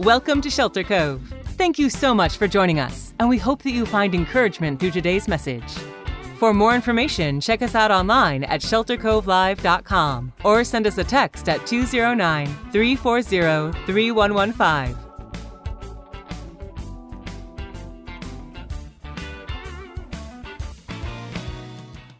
[0.00, 1.20] Welcome to Shelter Cove.
[1.58, 4.92] Thank you so much for joining us, and we hope that you find encouragement through
[4.92, 5.70] today's message.
[6.38, 11.66] For more information, check us out online at sheltercovelive.com or send us a text at
[11.66, 14.96] 209 340 3115.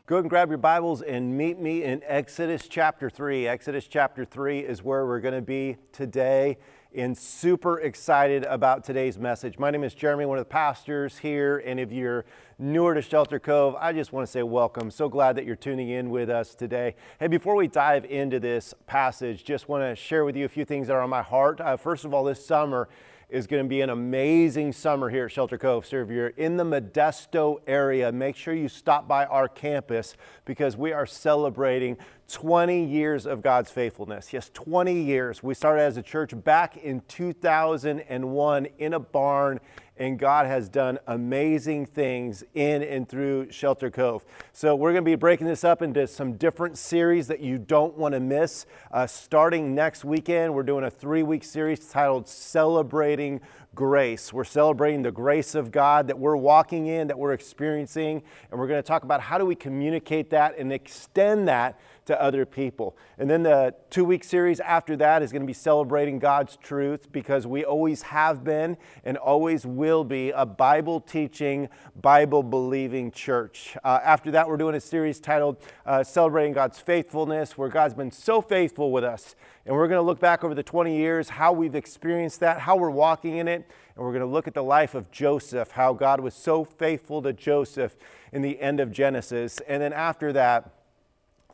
[0.05, 3.47] Go ahead and grab your Bibles and meet me in Exodus chapter 3.
[3.49, 6.59] Exodus chapter 3 is where we're going to be today
[6.95, 9.58] and super excited about today's message.
[9.58, 12.25] My name is Jeremy, one of the pastors here, and if you're
[12.58, 14.90] newer to Shelter Cove, I just want to say welcome.
[14.90, 16.96] So glad that you're tuning in with us today.
[17.21, 20.64] Hey, before we dive into this passage, just want to share with you a few
[20.64, 21.61] things that are on my heart.
[21.61, 22.89] Uh, first of all, this summer,
[23.30, 25.86] is going to be an amazing summer here at Shelter Cove.
[25.86, 30.76] So if you're in the Modesto area, make sure you stop by our campus because
[30.76, 31.96] we are celebrating
[32.28, 34.33] 20 years of God's faithfulness.
[34.33, 35.42] Yes, 20 years.
[35.42, 39.61] We started as a church back in 2001 in a barn
[40.00, 44.25] and God has done amazing things in and through Shelter Cove.
[44.55, 47.97] So, we're going to be breaking this up into some different series that you don't
[47.98, 48.65] want to miss.
[48.91, 53.43] Uh, starting next weekend, we're doing a three week series titled Celebrating
[53.75, 54.33] Grace.
[54.33, 58.67] We're celebrating the grace of God that we're walking in, that we're experiencing, and we're
[58.67, 61.78] going to talk about how do we communicate that and extend that
[62.11, 62.97] to other people.
[63.19, 67.12] And then the two week series after that is going to be celebrating God's truth
[67.12, 71.69] because we always have been and always will be a Bible teaching,
[72.03, 73.77] Bible believing church.
[73.84, 78.11] Uh, after that, we're doing a series titled uh, Celebrating God's Faithfulness, where God's been
[78.11, 79.36] so faithful with us.
[79.64, 82.75] And we're going to look back over the 20 years, how we've experienced that, how
[82.75, 83.70] we're walking in it.
[83.94, 87.22] And we're going to look at the life of Joseph, how God was so faithful
[87.22, 87.94] to Joseph
[88.33, 89.61] in the end of Genesis.
[89.69, 90.80] And then after that,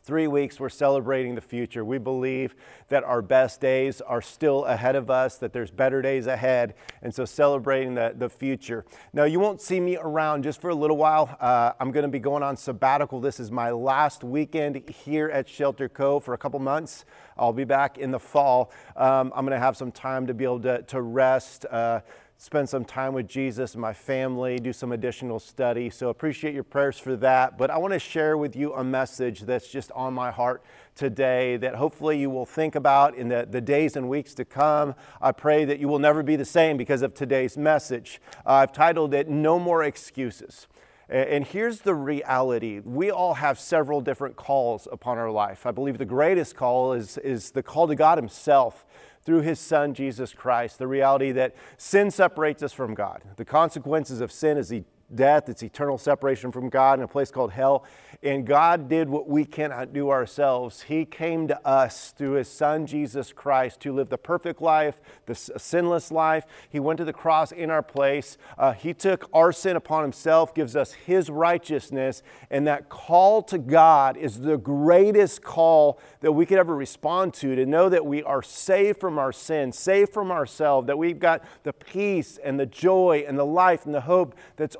[0.07, 1.83] three weeks, we're celebrating the future.
[1.83, 2.55] We believe
[2.87, 7.13] that our best days are still ahead of us, that there's better days ahead, and
[7.13, 8.85] so celebrating the, the future.
[9.11, 11.35] Now, you won't see me around just for a little while.
[11.41, 13.19] Uh, I'm going to be going on sabbatical.
[13.19, 17.03] This is my last weekend here at Shelter Cove for a couple months.
[17.37, 18.71] I'll be back in the fall.
[18.95, 21.65] Um, I'm going to have some time to be able to, to rest.
[21.69, 21.99] Uh,
[22.39, 25.89] spend some time with Jesus and my family, do some additional study.
[25.89, 27.57] So appreciate your prayers for that.
[27.57, 30.63] But I want to share with you a message that's just on my heart
[30.95, 34.93] today that hopefully you will think about in the, the days and weeks to come.
[35.19, 38.21] I pray that you will never be the same because of today's message.
[38.45, 40.67] Uh, I've titled it No More Excuses.
[41.09, 45.65] And here's the reality we all have several different calls upon our life.
[45.65, 48.85] I believe the greatest call is, is the call to God Himself
[49.27, 53.21] through his son Jesus Christ, the reality that sin separates us from God.
[53.35, 54.71] The consequences of sin is
[55.13, 57.85] death, it's eternal separation from God in a place called hell.
[58.23, 60.81] And God did what we cannot do ourselves.
[60.81, 65.35] He came to us through His Son, Jesus Christ, to live the perfect life, the
[65.35, 66.45] sinless life.
[66.67, 68.37] He went to the cross in our place.
[68.57, 72.23] Uh, he took our sin upon Himself, gives us His righteousness.
[72.49, 77.55] And that call to God is the greatest call that we could ever respond to
[77.55, 81.43] to know that we are saved from our sin, saved from ourselves, that we've got
[81.63, 84.75] the peace and the joy and the life and the hope that's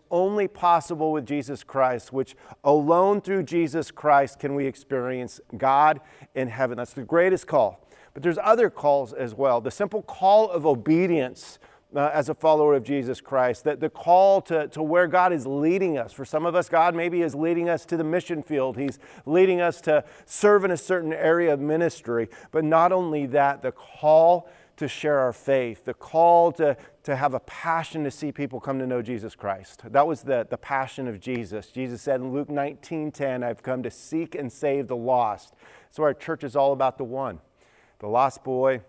[0.47, 5.99] possible with Jesus Christ, which alone through Jesus Christ can we experience God
[6.35, 6.77] in heaven.
[6.77, 7.87] That's the greatest call.
[8.13, 9.61] But there's other calls as well.
[9.61, 11.59] The simple call of obedience
[11.95, 15.45] uh, as a follower of Jesus Christ, that the call to, to where God is
[15.45, 16.11] leading us.
[16.11, 18.77] For some of us, God maybe is leading us to the mission field.
[18.77, 22.29] He's leading us to serve in a certain area of ministry.
[22.51, 27.33] But not only that, the call to share our faith, the call to, to have
[27.33, 29.81] a passion to see people come to know Jesus Christ.
[29.85, 31.71] That was the, the passion of Jesus.
[31.71, 35.53] Jesus said in Luke 19 10, I've come to seek and save the lost.
[35.89, 37.39] So our church is all about the one
[37.99, 38.81] the lost boy,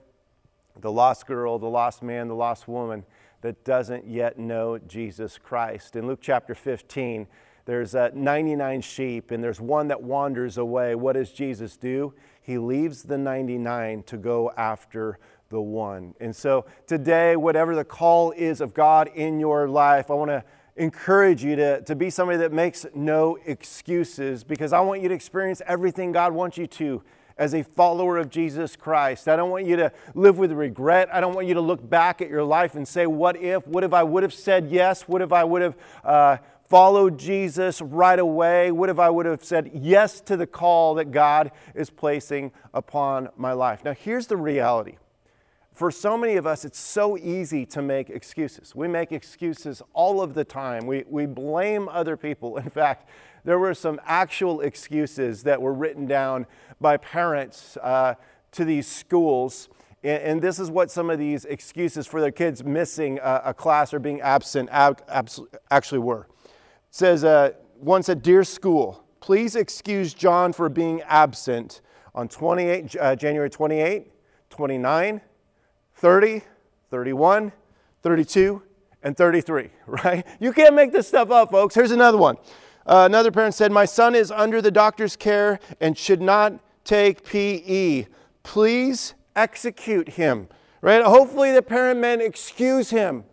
[0.79, 3.05] the lost girl, the lost man, the lost woman
[3.41, 5.97] that doesn't yet know Jesus Christ.
[5.97, 7.27] In Luke chapter 15,
[7.65, 10.95] there's uh, 99 sheep and there's one that wanders away.
[10.95, 12.15] What does Jesus do?
[12.41, 15.19] He leaves the 99 to go after
[15.51, 16.15] the one.
[16.21, 20.45] And so today, whatever the call is of God in your life, I want to
[20.77, 25.15] encourage you to, to be somebody that makes no excuses because I want you to
[25.15, 27.03] experience everything God wants you to
[27.39, 29.29] as a follower of Jesus Christ.
[29.29, 31.09] I don't want you to live with regret.
[31.13, 33.67] I don't want you to look back at your life and say, What if?
[33.67, 35.03] What if I would have said yes?
[35.03, 36.37] What if I would have uh,
[36.69, 38.71] followed Jesus right away?
[38.71, 43.29] What if I would have said yes to the call that God is placing upon
[43.37, 43.85] my life?
[43.85, 44.97] Now, here's the reality
[45.79, 48.75] for so many of us, it's so easy to make excuses.
[48.75, 50.89] We make excuses all of the time.
[50.89, 52.57] We, we blame other people.
[52.57, 53.09] In fact,
[53.45, 56.47] there were some actual excuses that were written down
[56.81, 58.15] by parents uh,
[58.51, 59.69] to these schools.
[60.03, 63.55] And, and this is what some of these excuses for their kids missing a, a
[63.55, 65.39] class or being absent ab, abs,
[65.71, 66.27] actually were.
[66.45, 66.51] It
[66.91, 71.83] says, uh, one said, Dear school, please excuse John for being absent
[72.17, 74.11] on 28, uh, January 28,
[74.51, 75.21] 29,
[75.99, 76.43] 30,
[76.91, 77.53] 31,
[78.03, 78.63] 32,
[79.03, 80.27] and 33, right?
[80.41, 81.75] You can't make this stuff up, folks.
[81.75, 82.37] Here's another one.
[82.87, 86.55] Uh, another parent said, My son is under the doctor's care and should not
[86.85, 88.07] take PE.
[88.43, 90.49] Please execute him,
[90.81, 91.03] right?
[91.03, 93.25] Hopefully, the parent meant excuse him.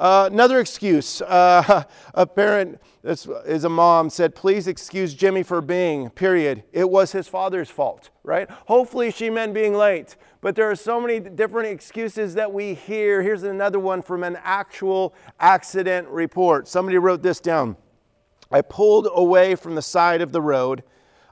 [0.00, 1.20] Uh, another excuse.
[1.20, 6.62] Uh, a parent this is a mom said, please excuse Jimmy for being, period.
[6.72, 8.50] It was his father's fault, right?
[8.66, 10.16] Hopefully she meant being late.
[10.40, 13.22] But there are so many different excuses that we hear.
[13.22, 16.66] Here's another one from an actual accident report.
[16.66, 17.76] Somebody wrote this down.
[18.50, 20.82] I pulled away from the side of the road.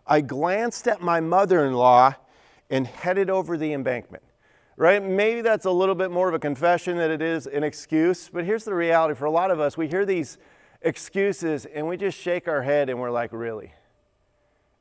[0.06, 2.14] I glanced at my mother in law
[2.68, 4.22] and headed over the embankment
[4.78, 5.02] right?
[5.02, 8.44] Maybe that's a little bit more of a confession than it is an excuse, but
[8.44, 10.38] here's the reality for a lot of us we hear these
[10.82, 13.72] excuses and we just shake our head and we're like, really?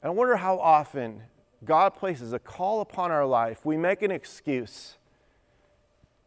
[0.03, 1.23] And I wonder how often
[1.65, 4.97] God places a call upon our life, we make an excuse,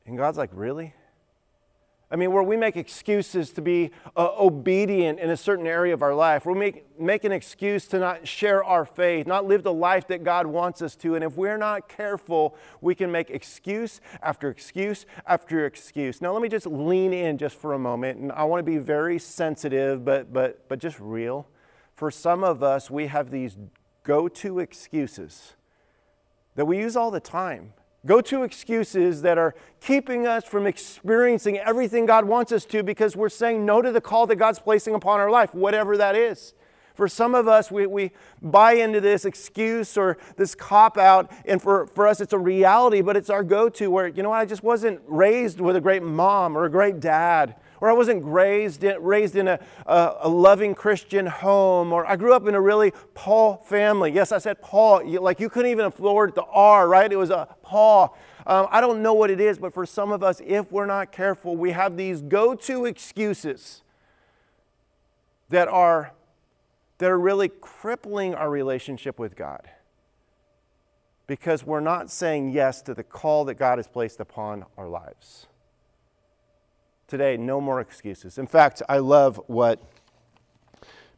[0.05, 0.93] and God's like, really?
[2.13, 6.03] I mean, where we make excuses to be uh, obedient in a certain area of
[6.03, 6.45] our life.
[6.45, 10.25] We make, make an excuse to not share our faith, not live the life that
[10.25, 11.15] God wants us to.
[11.15, 16.21] And if we're not careful, we can make excuse after excuse after excuse.
[16.21, 18.19] Now, let me just lean in just for a moment.
[18.19, 21.47] And I want to be very sensitive, but, but, but just real.
[21.95, 23.57] For some of us, we have these
[24.03, 25.55] go to excuses
[26.57, 27.73] that we use all the time
[28.07, 33.17] go to excuses that are keeping us from experiencing everything God wants us to because
[33.17, 36.55] we're saying no to the call that God's placing upon our life, whatever that is.
[36.95, 38.11] For some of us, we, we
[38.43, 43.01] buy into this excuse or this cop out, and for, for us, it's a reality,
[43.01, 45.81] but it's our go to where, you know, what, I just wasn't raised with a
[45.81, 50.17] great mom or a great dad or I wasn't raised in, raised in a, a,
[50.23, 54.13] a, loving Christian home, or I grew up in a really Paul family.
[54.13, 57.11] Yes, I said Paul, like you couldn't even afford the R, right?
[57.11, 58.17] It was a Paul.
[58.47, 61.13] Um, I don't know what it is, but for some of us, if we're not
[61.13, 63.83] careful, we have these go to excuses
[65.49, 66.13] that are,
[66.99, 69.69] that are really crippling our relationship with God
[71.27, 75.47] because we're not saying yes to the call that God has placed upon our lives
[77.11, 78.39] today, no more excuses.
[78.39, 79.83] In fact, I love what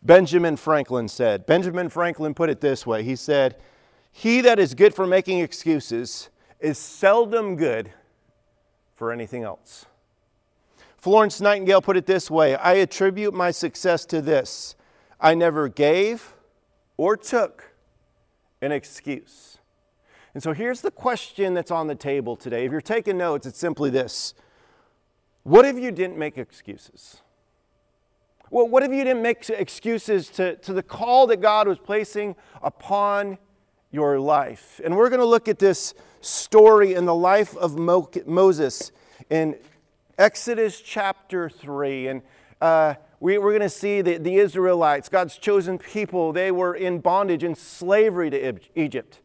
[0.03, 1.47] Benjamin Franklin said.
[1.47, 3.57] Benjamin Franklin put it this way He said,
[4.11, 7.93] He that is good for making excuses is seldom good
[8.95, 9.87] for anything else.
[10.97, 14.77] Florence Nightingale put it this way I attribute my success to this
[15.21, 16.35] I never gave
[16.97, 17.75] or took
[18.61, 19.59] an excuse.
[20.35, 22.65] And so here's the question that's on the table today.
[22.65, 24.35] If you're taking notes, it's simply this
[25.43, 27.21] what if you didn't make excuses?
[28.51, 32.37] Well, what if you didn't make excuses to, to the call that God was placing
[32.63, 33.39] upon
[33.91, 34.79] your life?
[34.85, 38.93] And we're going to look at this story in the life of Mo- Moses
[39.31, 39.57] in
[40.19, 42.09] Exodus chapter 3.
[42.09, 42.23] And
[42.61, 46.99] uh, we, are going to see the, the Israelites, God's chosen people, they were in
[46.99, 49.22] bondage and slavery to Egypt.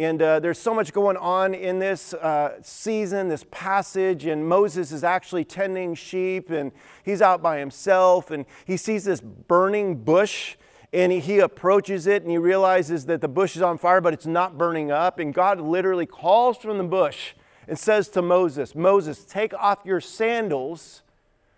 [0.00, 4.92] And uh, there's so much going on in this uh, season, this passage, and Moses
[4.92, 6.72] is actually tending sheep, and
[7.04, 10.56] he's out by himself, and he sees this burning bush,
[10.94, 14.14] and he, he approaches it, and he realizes that the bush is on fire, but
[14.14, 15.18] it's not burning up.
[15.18, 17.34] And God literally calls from the bush
[17.68, 21.02] and says to Moses, Moses, take off your sandals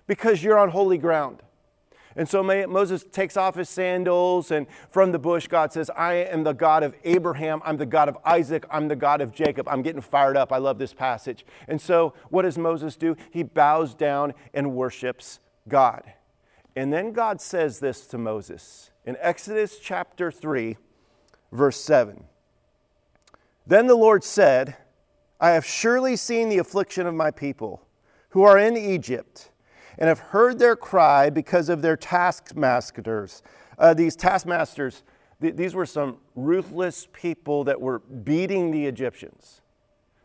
[0.08, 1.44] because you're on holy ground.
[2.16, 6.45] And so Moses takes off his sandals, and from the bush, God says, I am
[6.45, 9.69] the God of Abraham, I'm the God of Isaac, I'm the God of Jacob.
[9.69, 10.52] I'm getting fired up.
[10.52, 11.45] I love this passage.
[11.69, 13.16] And so, what does Moses do?
[13.31, 16.02] He bows down and worships God.
[16.75, 20.76] And then God says this to Moses in Exodus chapter 3,
[21.50, 22.25] verse 7.
[23.66, 24.76] Then the Lord said,
[25.40, 27.87] I have surely seen the affliction of my people
[28.31, 29.50] who are in Egypt
[29.99, 33.42] and have heard their cry because of their taskmasters.
[33.78, 35.02] Uh, these taskmasters,
[35.40, 39.61] th- these were some ruthless people that were beating the Egyptians.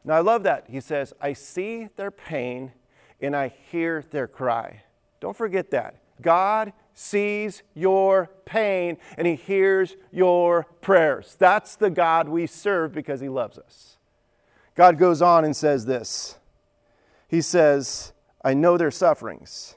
[0.03, 0.65] Now, I love that.
[0.69, 2.71] He says, I see their pain
[3.21, 4.83] and I hear their cry.
[5.19, 5.95] Don't forget that.
[6.21, 11.36] God sees your pain and he hears your prayers.
[11.38, 13.97] That's the God we serve because he loves us.
[14.75, 16.38] God goes on and says this
[17.27, 18.13] He says,
[18.44, 19.75] I know their sufferings,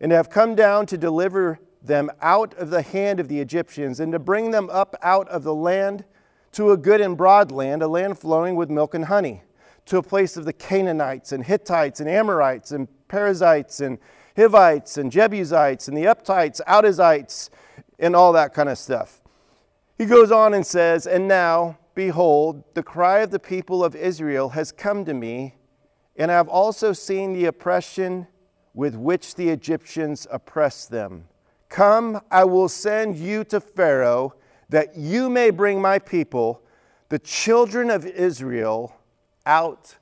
[0.00, 4.12] and have come down to deliver them out of the hand of the Egyptians, and
[4.12, 6.04] to bring them up out of the land
[6.52, 9.42] to a good and broad land, a land flowing with milk and honey,
[9.86, 13.98] to a place of the Canaanites and Hittites and Amorites and Perizzites and
[14.36, 17.50] Hivites and Jebusites and the Uptites, Outezites,
[17.98, 19.20] and all that kind of stuff.
[19.98, 24.50] He goes on and says, And now, behold, the cry of the people of Israel
[24.50, 25.56] has come to me,
[26.16, 28.26] and I have also seen the oppression
[28.74, 31.26] with which the Egyptians oppress them.
[31.68, 34.34] Come, I will send you to Pharaoh,
[34.68, 36.62] that you may bring my people,
[37.08, 38.96] the children of Israel,
[39.46, 39.96] out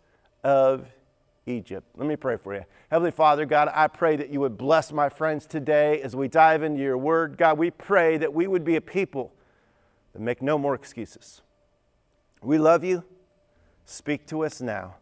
[0.44, 0.86] of
[1.46, 1.86] Egypt.
[1.96, 2.64] Let me pray for you.
[2.90, 6.62] Heavenly Father, God, I pray that you would bless my friends today as we dive
[6.62, 7.36] into your word.
[7.36, 9.32] God, we pray that we would be a people
[10.12, 11.42] that make no more excuses.
[12.42, 13.04] We love you.
[13.84, 14.96] Speak to us now.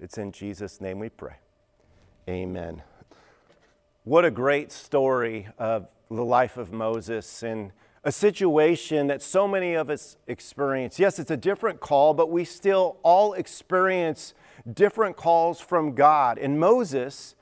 [0.00, 1.34] It's in Jesus' name we pray.
[2.28, 2.82] Amen.
[4.04, 7.72] What a great story of the life of Moses and
[8.04, 11.00] a situation that so many of us experience.
[11.00, 14.34] Yes, it's a different call, but we still all experience
[14.72, 16.38] different calls from God.
[16.38, 17.34] And Moses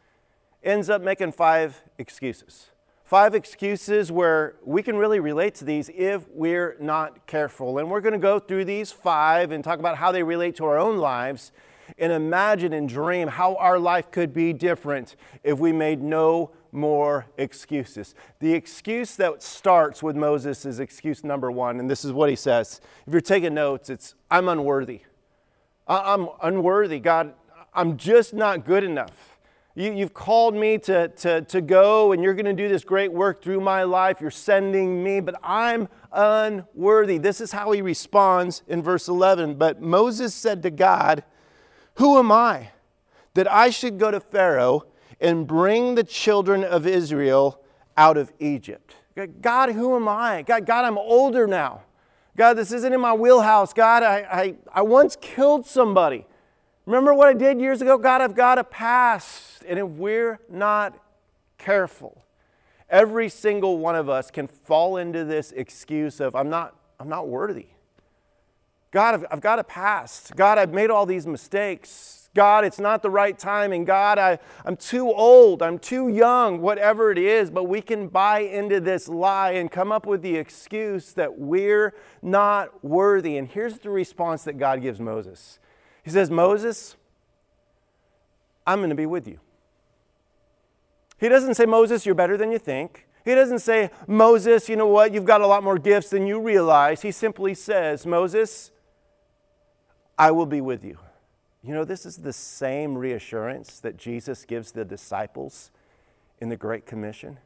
[0.65, 2.71] ends up making five excuses.
[3.05, 7.79] Five excuses where we can really relate to these if we're not careful.
[7.79, 10.65] And we're going to go through these five and talk about how they relate to
[10.65, 11.53] our own lives
[11.99, 17.27] and imagine and dream how our life could be different if we made no more
[17.39, 18.15] excuses.
[18.39, 22.37] The excuse that starts with Moses is excuse number one, and this is what he
[22.37, 22.81] says.
[23.07, 25.03] If you're taking notes, it's I'm unworthy.
[25.89, 26.99] I'm unworthy.
[26.99, 27.33] God,
[27.73, 29.39] I'm just not good enough.
[29.79, 33.13] You, have called me to, to, to go and you're going to do this great
[33.13, 34.23] work through my life.
[34.23, 37.19] You're sending me, but I'm unworthy.
[37.19, 39.57] This is how he responds in verse 11.
[39.57, 41.25] But Moses said to God,
[41.97, 42.71] Who am I
[43.35, 44.87] that I should go to Pharaoh
[45.21, 47.61] and bring the children of Israel
[47.97, 48.97] out of Egypt?
[49.41, 50.43] God, who am I?
[50.43, 51.83] God, God I'm older now.
[52.37, 53.73] God, this isn't in my wheelhouse.
[53.73, 56.27] God, I, I, I once killed somebody.
[56.85, 57.97] Remember what I did years ago?
[57.97, 59.65] God, I've got a past.
[59.67, 60.99] And if we're not
[61.57, 62.25] careful,
[62.91, 67.27] every single one of us can fall into this excuse of, I'm not, I'm not
[67.27, 67.69] worthy.
[68.91, 70.37] God, I've, I've got a past.
[70.37, 72.17] God, I've made all these mistakes.
[72.37, 76.61] God, it's not the right time, and God, I, I'm too old, I'm too young,
[76.61, 80.37] whatever it is, but we can buy into this lie and come up with the
[80.37, 83.39] excuse that we're not worthy.
[83.39, 85.59] And here's the response that God gives Moses
[86.05, 86.97] He says, Moses,
[88.67, 89.41] I'm going to be with you.
[91.19, 93.07] He doesn't say, Moses, you're better than you think.
[93.25, 96.39] He doesn't say, Moses, you know what, you've got a lot more gifts than you
[96.39, 97.01] realize.
[97.01, 98.73] He simply says, Moses,
[100.19, 100.99] I will be with you.
[101.63, 105.71] You know, this is the same reassurance that Jesus gives the disciples
[106.39, 107.39] in the Great Commission.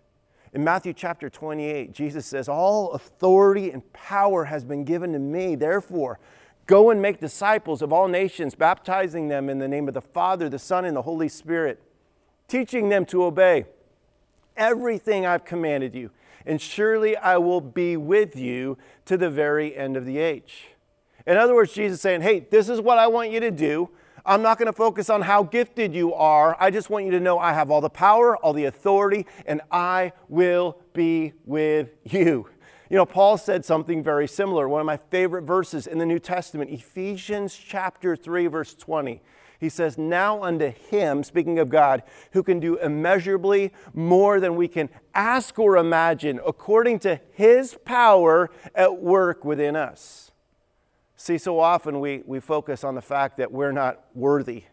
[0.53, 5.55] In Matthew chapter 28, Jesus says, All authority and power has been given to me.
[5.55, 6.19] Therefore,
[6.67, 10.49] go and make disciples of all nations, baptizing them in the name of the Father,
[10.49, 11.81] the Son, and the Holy Spirit,
[12.49, 13.65] teaching them to obey
[14.57, 16.11] everything I've commanded you.
[16.45, 20.70] And surely I will be with you to the very end of the age.
[21.31, 23.89] In other words, Jesus saying, Hey, this is what I want you to do.
[24.27, 26.57] I'm not going to focus on how gifted you are.
[26.59, 29.61] I just want you to know I have all the power, all the authority, and
[29.71, 32.49] I will be with you.
[32.91, 34.69] You know, Paul said something very similar.
[34.69, 39.23] One of my favorite verses in the New Testament, Ephesians chapter 3, verse 20.
[39.61, 44.67] He says, Now unto him, speaking of God, who can do immeasurably more than we
[44.67, 50.30] can ask or imagine, according to his power at work within us.
[51.23, 54.65] See, so often we, we focus on the fact that we're not worthy.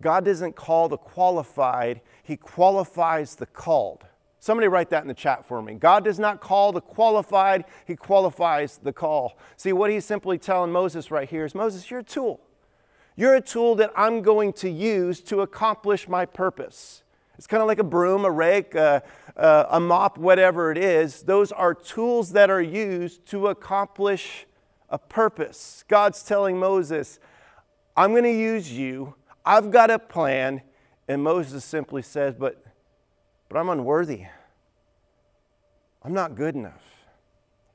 [0.00, 4.06] God doesn't call the qualified, He qualifies the called.
[4.40, 5.74] Somebody write that in the chat for me.
[5.74, 9.36] God does not call the qualified, He qualifies the call.
[9.58, 12.40] See, what He's simply telling Moses right here is Moses, you're a tool.
[13.14, 17.02] You're a tool that I'm going to use to accomplish my purpose.
[17.36, 19.02] It's kind of like a broom, a rake, a,
[19.36, 21.24] a, a mop, whatever it is.
[21.24, 24.46] Those are tools that are used to accomplish
[24.94, 25.84] a purpose.
[25.88, 27.18] God's telling Moses,
[27.96, 29.16] I'm going to use you.
[29.44, 30.62] I've got a plan.
[31.08, 32.64] And Moses simply says, But,
[33.48, 34.26] but I'm unworthy.
[36.00, 36.84] I'm not good enough.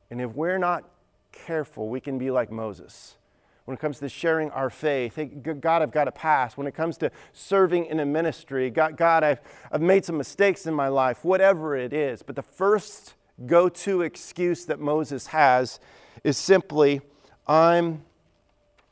[0.10, 0.86] And if we're not
[1.34, 3.18] careful, we can be like Moses.
[3.66, 6.58] When it comes to sharing our faith, hey, God, I've got a past.
[6.58, 9.42] When it comes to serving in a ministry, God, God I've,
[9.74, 12.24] I've made some mistakes in my life, whatever it is.
[12.24, 15.82] But the first go to excuse that Moses has
[16.24, 17.02] is simply,
[17.50, 18.04] I'm,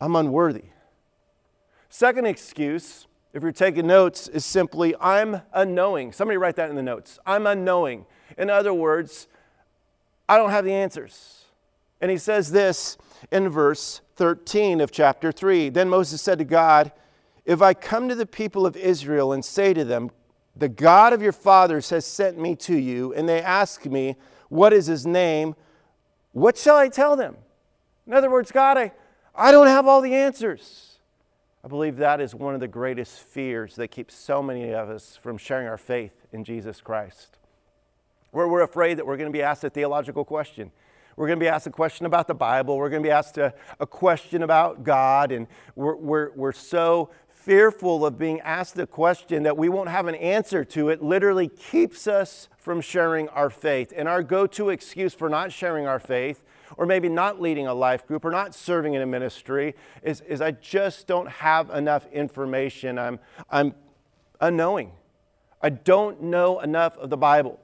[0.01, 0.63] I'm unworthy.
[1.89, 6.11] Second excuse, if you're taking notes, is simply, I'm unknowing.
[6.11, 7.19] Somebody write that in the notes.
[7.23, 8.07] I'm unknowing.
[8.35, 9.27] In other words,
[10.27, 11.45] I don't have the answers.
[12.01, 12.97] And he says this
[13.31, 15.69] in verse 13 of chapter 3.
[15.69, 16.91] Then Moses said to God,
[17.45, 20.09] if I come to the people of Israel and say to them,
[20.55, 24.15] The God of your fathers has sent me to you, and they ask me,
[24.49, 25.55] What is his name?
[26.31, 27.37] What shall I tell them?
[28.07, 28.93] In other words, God, I,
[29.35, 30.99] I don't have all the answers.
[31.63, 35.17] I believe that is one of the greatest fears that keeps so many of us
[35.17, 37.37] from sharing our faith in Jesus Christ.
[38.31, 40.71] Where we're afraid that we're going to be asked a theological question.
[41.17, 42.77] We're going to be asked a question about the Bible.
[42.77, 45.31] We're going to be asked a, a question about God.
[45.31, 50.07] And we're, we're, we're so fearful of being asked a question that we won't have
[50.07, 50.89] an answer to.
[50.89, 53.91] It literally keeps us from sharing our faith.
[53.95, 56.43] And our go to excuse for not sharing our faith,
[56.75, 60.41] or maybe not leading a life group, or not serving in a ministry, is, is
[60.41, 62.99] I just don't have enough information.
[62.99, 63.19] I'm,
[63.49, 63.75] I'm
[64.41, 64.91] unknowing.
[65.61, 67.59] I don't know enough of the Bible.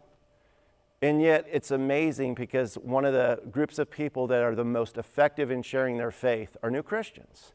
[1.02, 4.98] And yet, it's amazing because one of the groups of people that are the most
[4.98, 7.52] effective in sharing their faith are new Christians.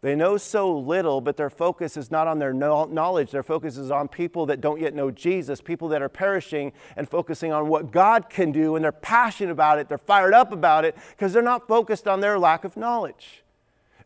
[0.00, 3.32] They know so little, but their focus is not on their knowledge.
[3.32, 7.08] Their focus is on people that don't yet know Jesus, people that are perishing, and
[7.08, 8.76] focusing on what God can do.
[8.76, 12.20] And they're passionate about it, they're fired up about it because they're not focused on
[12.20, 13.42] their lack of knowledge.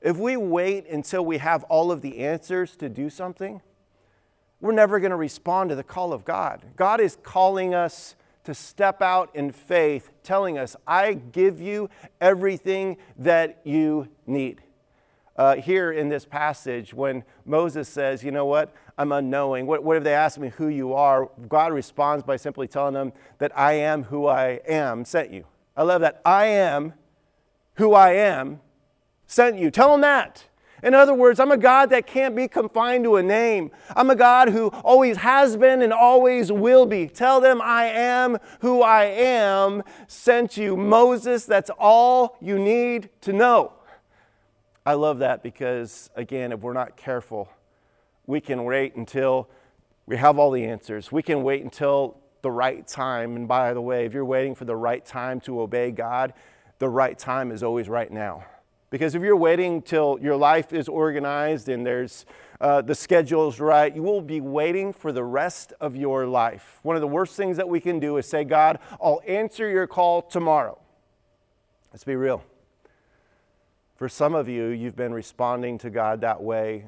[0.01, 3.61] If we wait until we have all of the answers to do something,
[4.61, 6.63] we're never going to respond to the call of God.
[6.75, 12.97] God is calling us to step out in faith, telling us, I give you everything
[13.19, 14.63] that you need.
[15.37, 18.75] Uh, here in this passage, when Moses says, You know what?
[18.99, 19.67] I'm unknowing.
[19.67, 21.31] What, what if they ask me who you are?
[21.49, 25.45] God responds by simply telling them that I am who I am sent you.
[25.77, 26.21] I love that.
[26.25, 26.93] I am
[27.75, 28.61] who I am
[29.27, 29.71] sent you.
[29.71, 30.45] Tell them that.
[30.83, 33.71] In other words, I'm a God that can't be confined to a name.
[33.95, 37.07] I'm a God who always has been and always will be.
[37.07, 40.77] Tell them I am who I am sent you.
[40.77, 43.73] Moses, that's all you need to know.
[44.85, 47.49] I love that because, again, if we're not careful,
[48.27, 49.49] we can wait until
[50.07, 51.13] we have all the answers.
[51.13, 53.37] We can wait until the right time.
[53.37, 56.35] And by the way, if you're waiting for the right time to obey God,
[56.81, 58.45] the right time is always right now.
[58.91, 62.27] Because if you're waiting till your life is organized and there's
[62.61, 66.81] uh, the schedule's right, you will be waiting for the rest of your life.
[66.83, 69.87] One of the worst things that we can do is say, God, I'll answer your
[69.87, 70.79] call tomorrow.
[71.93, 72.43] Let's be real.
[73.95, 76.87] For some of you, you've been responding to God that way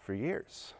[0.00, 0.74] for years.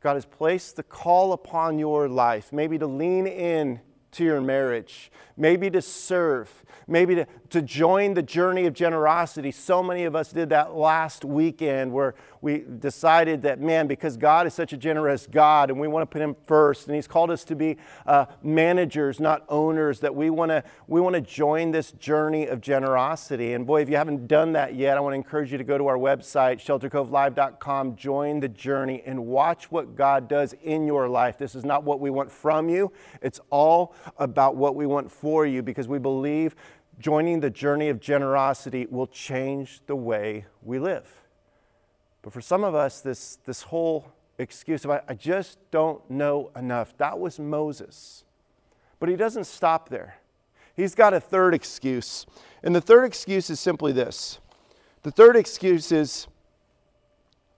[0.00, 3.80] God has placed the call upon your life, maybe to lean in
[4.12, 9.50] to your marriage, maybe to serve, maybe to, to join the journey of generosity.
[9.50, 14.46] So many of us did that last weekend where we decided that, man, because God
[14.46, 17.30] is such a generous God and we want to put Him first, and He's called
[17.30, 21.70] us to be uh, managers, not owners, that we want to we want to join
[21.70, 23.54] this journey of generosity.
[23.54, 25.78] And boy, if you haven't done that yet, I want to encourage you to go
[25.78, 31.38] to our website, sheltercovelive.com, join the journey, and watch what God does in your life.
[31.38, 35.46] This is not what we want from you, it's all about what we want for
[35.46, 36.54] you because we believe
[36.98, 41.17] joining the journey of generosity will change the way we live.
[42.28, 46.50] But for some of us, this, this whole excuse of, I, I just don't know
[46.54, 48.22] enough, that was Moses.
[49.00, 50.18] But he doesn't stop there.
[50.76, 52.26] He's got a third excuse.
[52.62, 54.40] And the third excuse is simply this
[55.04, 56.26] the third excuse is,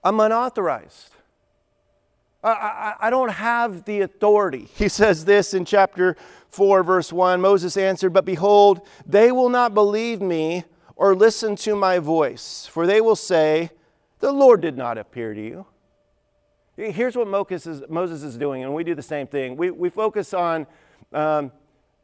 [0.04, 1.16] I'm unauthorized.
[2.44, 4.68] I, I, I, don't have the authority.
[4.76, 6.16] He says this in chapter
[6.50, 10.62] 4, verse 1 Moses answered, But behold, they will not believe me
[10.94, 13.72] or listen to my voice, for they will say,
[14.20, 15.66] The Lord did not appear to you.
[16.76, 19.56] Here's what Moses is, doing, and we do the same thing.
[19.56, 20.66] We, we focus on
[21.12, 21.52] um,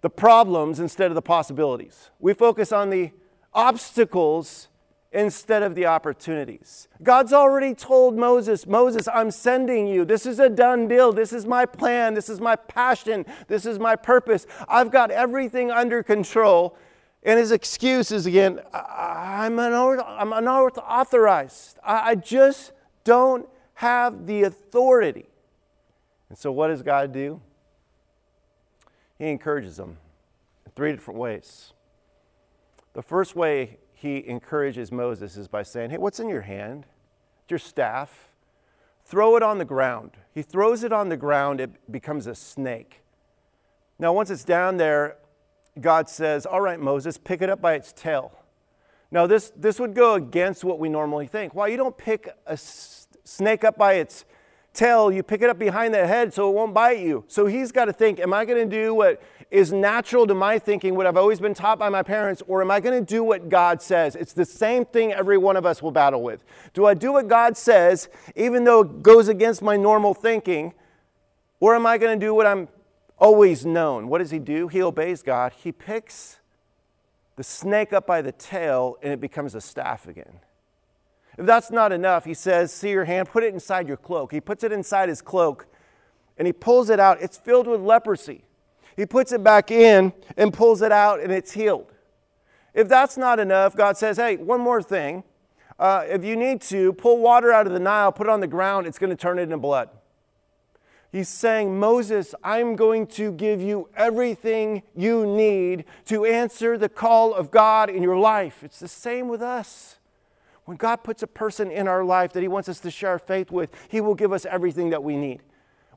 [0.02, 3.12] the problems instead of the possibilities, we focus on the
[3.54, 4.68] obstacles
[5.12, 6.88] instead of the opportunities.
[7.02, 10.04] God's already told Moses, Moses, I'm sending you.
[10.04, 11.10] This is a done deal.
[11.10, 12.12] This is my plan.
[12.12, 13.24] This is my passion.
[13.48, 14.46] This is my purpose.
[14.68, 16.76] I've got everything under control.
[17.22, 21.78] And his excuse is again, I'm, I'm unauthorized.
[21.82, 22.72] I just
[23.04, 25.26] don't have the authority.
[26.28, 27.40] And so, what does God do?
[29.18, 29.98] He encourages them
[30.64, 31.72] in three different ways.
[32.92, 36.86] The first way he encourages Moses is by saying, Hey, what's in your hand?
[37.48, 38.30] Your staff.
[39.04, 40.12] Throw it on the ground.
[40.34, 43.02] He throws it on the ground, it becomes a snake.
[43.98, 45.16] Now, once it's down there,
[45.80, 48.32] God says, All right, Moses, pick it up by its tail.
[49.10, 51.54] Now, this, this would go against what we normally think.
[51.54, 54.24] Why, you don't pick a snake up by its
[54.76, 57.24] tail, you pick it up behind the head so it won't bite you.
[57.28, 60.58] So he's got to think, am I going to do what is natural to my
[60.58, 63.24] thinking, what I've always been taught by my parents, or am I going to do
[63.24, 64.16] what God says?
[64.16, 66.44] It's the same thing every one of us will battle with.
[66.74, 70.74] Do I do what God says, even though it goes against my normal thinking,
[71.60, 72.68] or am I going to do what I'm
[73.18, 74.08] always known?
[74.08, 74.68] What does he do?
[74.68, 75.52] He obeys God.
[75.52, 76.38] He picks
[77.36, 80.40] the snake up by the tail, and it becomes a staff again.
[81.38, 84.32] If that's not enough, he says, See your hand, put it inside your cloak.
[84.32, 85.66] He puts it inside his cloak
[86.38, 87.20] and he pulls it out.
[87.20, 88.44] It's filled with leprosy.
[88.96, 91.92] He puts it back in and pulls it out and it's healed.
[92.72, 95.24] If that's not enough, God says, Hey, one more thing.
[95.78, 98.46] Uh, if you need to, pull water out of the Nile, put it on the
[98.46, 99.90] ground, it's going to turn it into blood.
[101.16, 107.32] He's saying, Moses, I'm going to give you everything you need to answer the call
[107.32, 108.62] of God in your life.
[108.62, 109.96] It's the same with us.
[110.66, 113.50] When God puts a person in our life that He wants us to share faith
[113.50, 115.40] with, He will give us everything that we need.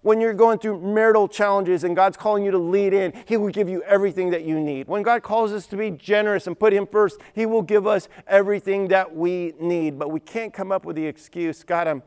[0.03, 3.49] When you're going through marital challenges and God's calling you to lead in, He will
[3.49, 4.87] give you everything that you need.
[4.87, 8.07] When God calls us to be generous and put Him first, He will give us
[8.25, 9.99] everything that we need.
[9.99, 12.03] But we can't come up with the excuse God, I'm,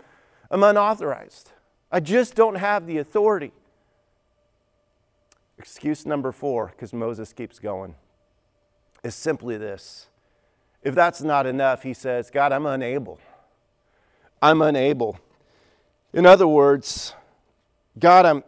[0.50, 1.52] I'm unauthorized.
[1.92, 3.52] I just don't have the authority.
[5.58, 7.94] Excuse number four, because Moses keeps going,
[9.04, 10.08] is simply this
[10.82, 13.20] if that's not enough, he says, God, I'm unable.
[14.40, 15.18] I'm unable.
[16.12, 17.14] In other words,
[17.98, 18.42] God, I'm,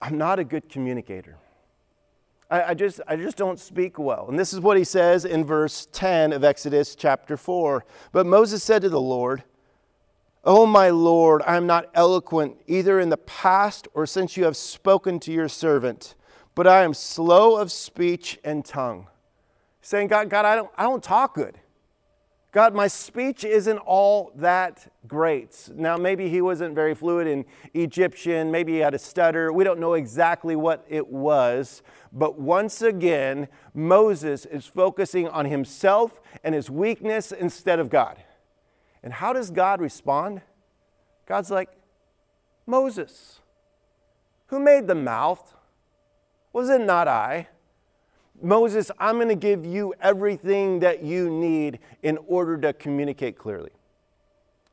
[0.00, 1.36] I'm not a good communicator.
[2.48, 4.26] I, I, just, I just don't speak well.
[4.28, 7.84] And this is what he says in verse 10 of Exodus chapter 4.
[8.12, 9.42] But Moses said to the Lord,
[10.44, 14.56] Oh, my Lord, I am not eloquent either in the past or since you have
[14.56, 16.16] spoken to your servant,
[16.56, 19.06] but I am slow of speech and tongue.
[19.82, 21.58] Saying, God, God, I don't, I don't talk good.
[22.50, 25.70] God, my speech isn't all that great.
[25.74, 29.52] Now, maybe he wasn't very fluent in Egyptian, maybe he had a stutter.
[29.52, 31.82] We don't know exactly what it was.
[32.12, 38.18] But once again, Moses is focusing on himself and his weakness instead of God.
[39.02, 40.42] And how does God respond?
[41.26, 41.70] God's like,
[42.66, 43.40] Moses,
[44.46, 45.54] who made the mouth?
[46.52, 47.48] Was it not I?
[48.40, 53.70] Moses, I'm going to give you everything that you need in order to communicate clearly.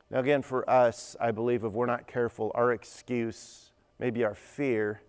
[0.09, 5.01] Now, again, for us, I believe if we're not careful, our excuse, maybe our fear,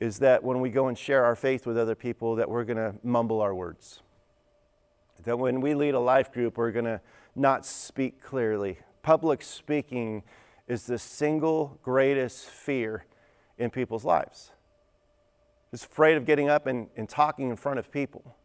[0.00, 2.76] is that when we go and share our faith with other people, that we're going
[2.76, 4.02] to mumble our words.
[5.22, 7.00] That when we lead a life group, we're going to
[7.34, 8.78] not speak clearly.
[9.02, 10.22] Public speaking
[10.66, 13.04] is the single greatest fear
[13.58, 14.50] in people's lives
[15.74, 18.36] is afraid of getting up and, and talking in front of people.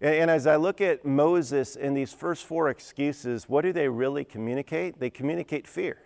[0.00, 3.88] And, and as I look at Moses in these first four excuses, what do they
[3.88, 5.00] really communicate?
[5.00, 5.96] They communicate fear.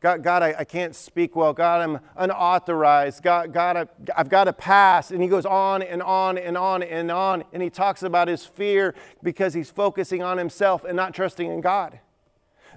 [0.00, 1.52] God, God I, I, can't speak well.
[1.52, 3.22] God, I'm unauthorized.
[3.22, 3.86] God, God I,
[4.16, 5.10] I've got to pass.
[5.10, 7.44] And he goes on and on and on and on.
[7.52, 11.60] And he talks about his fear because he's focusing on himself and not trusting in
[11.60, 12.00] God.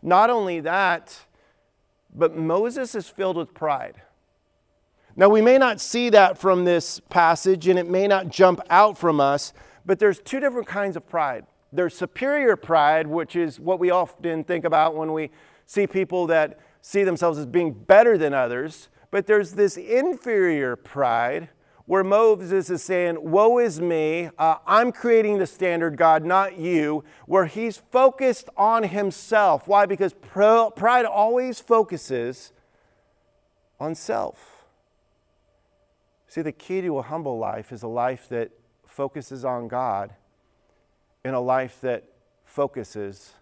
[0.02, 1.18] Not only that,
[2.14, 4.02] but Moses is filled with pride.
[5.16, 8.98] Now, we may not see that from this passage and it may not jump out
[8.98, 9.54] from us,
[9.86, 11.46] but there's two different kinds of pride.
[11.72, 15.30] There's superior pride, which is what we often think about when we
[15.66, 18.90] see people that see themselves as being better than others.
[19.10, 21.50] But there's this inferior pride
[21.86, 27.04] where Moses is saying, Woe is me, uh, I'm creating the standard, God, not you,
[27.26, 29.68] where he's focused on himself.
[29.68, 29.86] Why?
[29.86, 32.52] Because pride always focuses
[33.80, 34.66] on self.
[36.28, 38.52] See, the key to a humble life is a life that
[38.86, 40.14] focuses on God
[41.24, 42.04] and a life that
[42.44, 43.34] focuses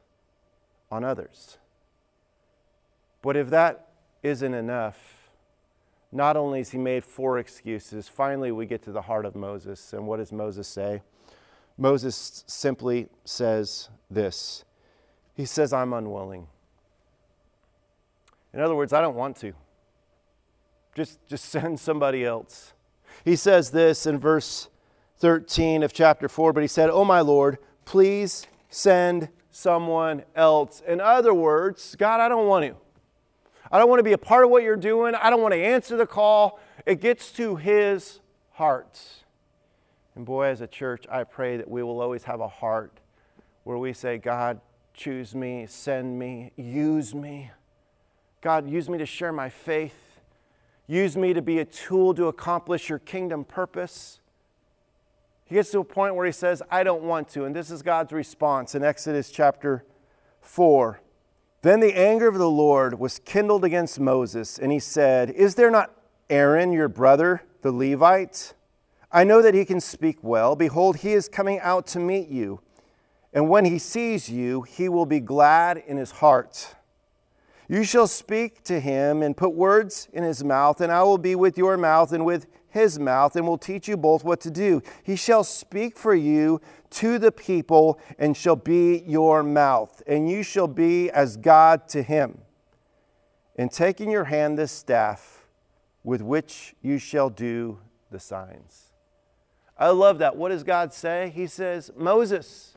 [0.91, 1.57] on others.
[3.21, 3.89] But if that
[4.23, 5.29] isn't enough,
[6.11, 9.93] not only has he made four excuses, finally we get to the heart of Moses.
[9.93, 11.01] And what does Moses say?
[11.77, 14.65] Moses simply says this
[15.35, 16.47] He says, I'm unwilling.
[18.53, 19.53] In other words, I don't want to.
[20.93, 22.73] Just, just send somebody else.
[23.23, 24.69] He says this in verse
[25.19, 30.81] 13 of chapter 4, but he said, Oh, my Lord, please send someone else.
[30.87, 32.75] In other words, God, I don't want to.
[33.71, 35.15] I don't want to be a part of what you're doing.
[35.15, 36.59] I don't want to answer the call.
[36.85, 38.19] It gets to his
[38.51, 38.99] heart.
[40.15, 42.99] And boy, as a church, I pray that we will always have a heart
[43.63, 44.59] where we say, God,
[44.93, 47.51] choose me, send me, use me.
[48.41, 50.19] God, use me to share my faith.
[50.87, 54.19] Use me to be a tool to accomplish your kingdom purpose.
[55.45, 57.45] He gets to a point where he says, I don't want to.
[57.45, 59.85] And this is God's response in Exodus chapter
[60.41, 60.99] 4.
[61.61, 65.69] Then the anger of the Lord was kindled against Moses, and he said, Is there
[65.69, 65.91] not
[66.29, 68.53] Aaron, your brother, the Levite?
[69.11, 70.55] I know that he can speak well.
[70.55, 72.61] Behold, he is coming out to meet you.
[73.33, 76.75] And when he sees you, he will be glad in his heart.
[77.67, 81.35] You shall speak to him and put words in his mouth, and I will be
[81.35, 84.81] with your mouth and with his mouth, and will teach you both what to do.
[85.03, 86.59] He shall speak for you
[86.91, 92.03] to the people, and shall be your mouth, and you shall be as God to
[92.03, 92.39] him.
[93.55, 95.45] And take in your hand this staff
[96.03, 98.91] with which you shall do the signs.
[99.77, 100.35] I love that.
[100.35, 101.31] What does God say?
[101.33, 102.75] He says, Moses,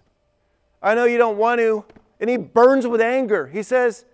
[0.82, 1.84] I know you don't want to.
[2.20, 3.46] And he burns with anger.
[3.48, 4.04] He says,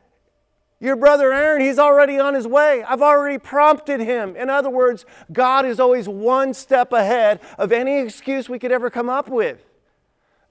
[0.80, 2.82] your brother Aaron, he's already on his way.
[2.82, 4.34] I've already prompted him.
[4.34, 8.88] In other words, God is always one step ahead of any excuse we could ever
[8.88, 9.69] come up with.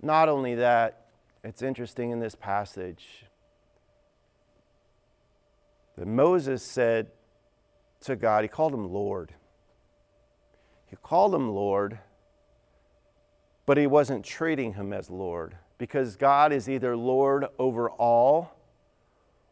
[0.01, 1.07] Not only that,
[1.43, 3.25] it's interesting in this passage
[5.97, 7.07] that Moses said
[8.01, 9.33] to God, he called him Lord.
[10.87, 11.99] He called him Lord,
[13.65, 18.59] but he wasn't treating him as Lord because God is either Lord over all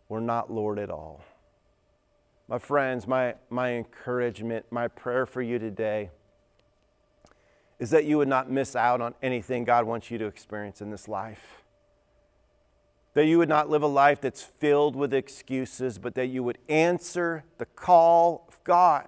[0.09, 1.23] we're not Lord at all.
[2.47, 6.11] My friends, my, my encouragement, my prayer for you today
[7.79, 10.89] is that you would not miss out on anything God wants you to experience in
[10.89, 11.61] this life.
[13.13, 16.57] That you would not live a life that's filled with excuses, but that you would
[16.69, 19.07] answer the call of God.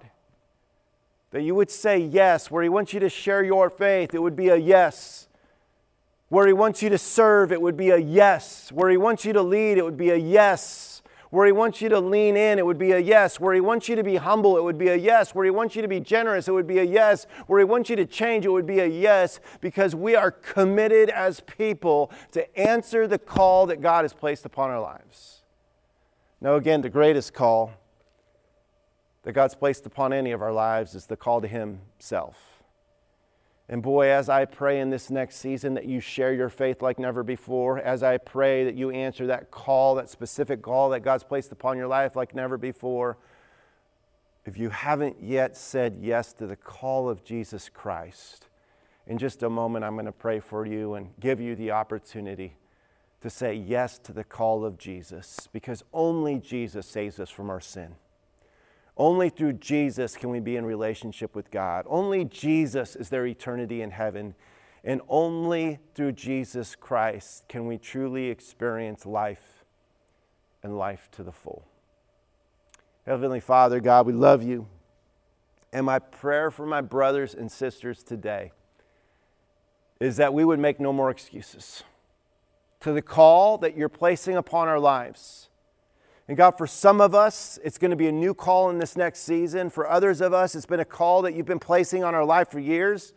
[1.30, 4.36] That you would say yes, where He wants you to share your faith, it would
[4.36, 5.28] be a yes.
[6.28, 8.72] Where He wants you to serve, it would be a yes.
[8.72, 10.89] Where He wants you to lead, it would be a yes.
[11.30, 13.38] Where He wants you to lean in, it would be a yes.
[13.38, 15.34] Where He wants you to be humble, it would be a yes.
[15.34, 17.26] Where He wants you to be generous, it would be a yes.
[17.46, 21.08] Where He wants you to change, it would be a yes, because we are committed
[21.08, 25.42] as people to answer the call that God has placed upon our lives.
[26.40, 27.72] Now, again, the greatest call
[29.22, 32.49] that God's placed upon any of our lives is the call to Himself.
[33.70, 36.98] And boy, as I pray in this next season that you share your faith like
[36.98, 41.22] never before, as I pray that you answer that call, that specific call that God's
[41.22, 43.16] placed upon your life like never before,
[44.44, 48.48] if you haven't yet said yes to the call of Jesus Christ,
[49.06, 52.54] in just a moment I'm going to pray for you and give you the opportunity
[53.20, 57.60] to say yes to the call of Jesus because only Jesus saves us from our
[57.60, 57.94] sin.
[59.00, 61.86] Only through Jesus can we be in relationship with God.
[61.88, 64.34] Only Jesus is there eternity in heaven.
[64.84, 69.64] And only through Jesus Christ can we truly experience life
[70.62, 71.64] and life to the full.
[73.06, 74.66] Heavenly Father, God, we love you.
[75.72, 78.52] And my prayer for my brothers and sisters today
[79.98, 81.84] is that we would make no more excuses
[82.80, 85.48] to the call that you're placing upon our lives
[86.30, 88.96] and God, for some of us, it's going to be a new call in this
[88.96, 89.68] next season.
[89.68, 92.52] For others of us, it's been a call that you've been placing on our life
[92.52, 93.12] for years.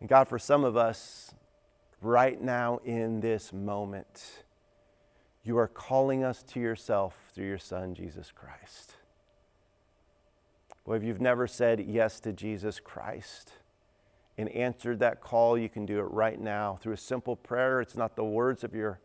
[0.00, 1.32] And God, for some of us,
[2.02, 4.42] right now in this moment,
[5.44, 8.96] you are calling us to yourself through your Son, Jesus Christ.
[10.84, 13.52] Well, if you've never said yes to Jesus Christ
[14.36, 17.80] and answered that call, you can do it right now through a simple prayer.
[17.80, 18.98] It's not the words of your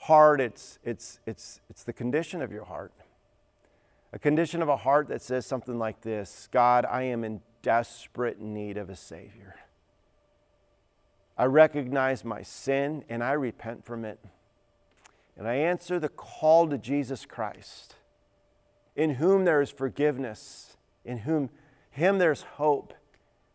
[0.00, 2.92] heart, it's, it's, it's, it's the condition of your heart.
[4.12, 8.40] A condition of a heart that says something like this God, I am in desperate
[8.40, 9.56] need of a Savior.
[11.36, 14.18] I recognize my sin and I repent from it.
[15.36, 17.96] And I answer the call to Jesus Christ,
[18.94, 21.48] in whom there is forgiveness, in whom
[21.90, 22.92] him there's hope,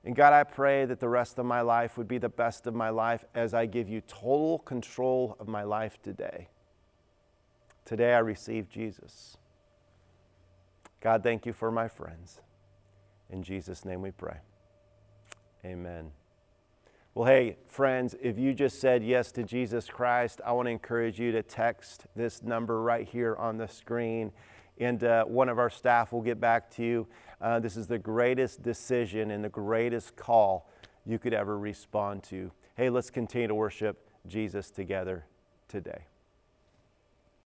[0.05, 2.75] and God, I pray that the rest of my life would be the best of
[2.75, 6.47] my life as I give you total control of my life today.
[7.85, 9.37] Today I receive Jesus.
[11.01, 12.39] God, thank you for my friends.
[13.31, 14.37] In Jesus' name we pray.
[15.65, 16.11] Amen.
[17.15, 21.19] Well, hey, friends, if you just said yes to Jesus Christ, I want to encourage
[21.19, 24.31] you to text this number right here on the screen,
[24.77, 27.07] and uh, one of our staff will get back to you.
[27.41, 30.69] Uh, this is the greatest decision and the greatest call
[31.05, 32.51] you could ever respond to.
[32.75, 35.25] Hey, let's continue to worship Jesus together
[35.67, 36.05] today.